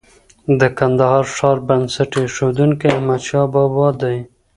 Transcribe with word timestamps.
د 0.59 0.61
کندهار 0.77 1.25
ښار 1.35 1.57
بنسټ 1.67 2.11
ايښونکی 2.21 2.87
احمد 2.95 3.21
شاه 3.27 3.47
بابا 3.53 3.87
دی 4.01 4.17